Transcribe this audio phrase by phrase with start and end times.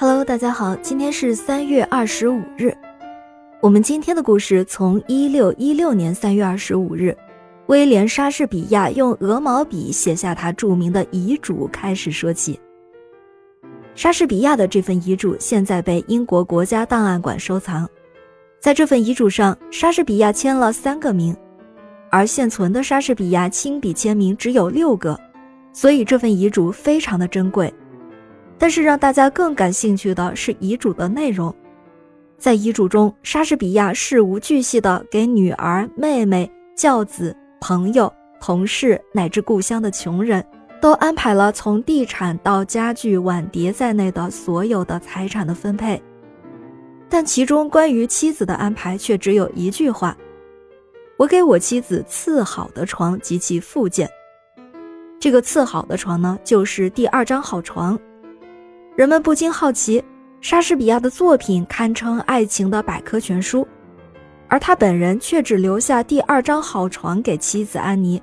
[0.00, 2.72] Hello，大家好，今天是三月二十五日。
[3.60, 7.18] 我们今天的故事从一六一六年三月二十五日，
[7.66, 12.60] 威廉·莎士比亚用鹅毛笔写下他著名的遗嘱开始说起。
[13.96, 17.88] 莎士比亚的这份遗嘱现在被英国国家档案馆收藏。
[18.60, 21.36] 在这份遗嘱上，莎士比亚签了三个名，
[22.08, 25.18] 而现存的莎士比亚亲笔签名只有六个，
[25.72, 27.74] 所以这份遗嘱非常的珍贵。
[28.58, 31.54] 但是让大家更感兴趣的是遗嘱的内容。
[32.36, 40.44] 在遗嘱中，莎士比亚事无巨细地给女儿、妹妹、教子、朋友、同事乃至故乡的穷人
[40.80, 46.00] 都安排了从地产到家具、碗碟在内的所有的财产的分配。
[47.08, 50.16] 但其中关于妻子的安排却只有一句话
[51.18, 54.08] ：“我给我妻子赐好的床及其附件。”
[55.18, 57.98] 这个赐好的床呢，就是第二张好床。
[58.98, 60.02] 人们不禁好奇，
[60.40, 63.64] 莎士比亚的作品堪称爱情的百科全书，
[64.48, 68.20] 而他本人却只留下第二张好床给妻子安妮，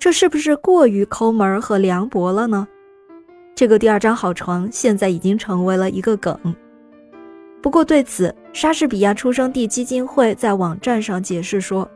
[0.00, 2.66] 这是不是过于抠门和凉薄了呢？
[3.54, 6.36] 这个第二张好床现在已经成为了一个梗。
[7.62, 11.88] 不过对此，莎士比亚出生地基金会在网站上解释说，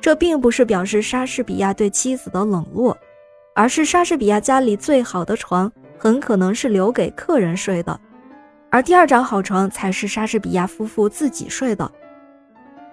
[0.00, 2.96] 这并不是表示莎士比亚对妻子的冷落，
[3.56, 5.72] 而是莎士比亚家里最好的床。
[5.98, 7.98] 很可能是留给客人睡的，
[8.70, 11.90] 而第二张好床才是莎士比亚夫妇自己睡的。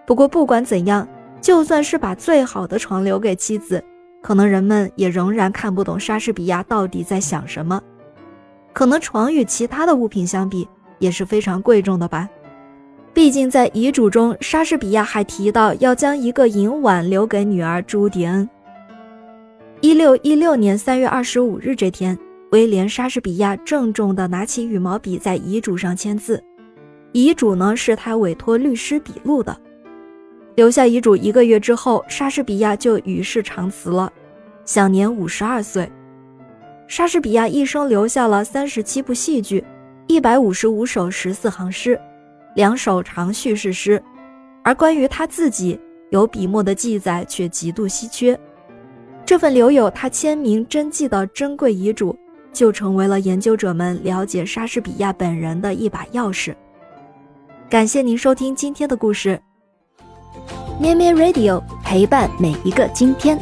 [0.06, 1.08] 不过不管怎样，
[1.42, 3.84] 就算是把最好的床留给妻子，
[4.22, 7.82] 可能人们也仍然看不懂莎士比亚到底在想什么。
[8.72, 10.68] 可能床与其他的物品相比
[10.98, 12.28] 也是非常贵重的吧。
[13.14, 18.50] 毕竟在遗嘱中，莎士比亚还提到要将一个银碗留给女儿朱迪恩。
[19.82, 22.18] 一六一六年三月二十五日这天。
[22.54, 26.42] 威廉·莎士比亚郑重地拿起羽毛笔，在遗嘱上签字。
[27.12, 29.60] 遗嘱呢，是他委托律师笔录的。
[30.54, 34.14] 留下遗嘱一个月之后，莎士比亚就与世长辞了，
[34.66, 35.92] 享年五十二岁。
[36.88, 39.66] 莎士比亚一生留下了三十七部戏剧，
[40.06, 42.00] 一百五十五首十四行诗，
[42.56, 44.00] 两首长叙事诗，
[44.64, 45.80] 而关于他自己
[46.12, 48.40] 有笔墨的记载却极度稀缺。
[49.26, 52.16] 这份留有他签名真迹的珍贵遗嘱。
[52.54, 56.54] 就成为了研究者们了解莎士比亚本人的一把钥匙。
[57.70, 59.42] 感谢您收听今天的故事，
[60.80, 63.38] 咩咩 Radio 陪伴每一个今天。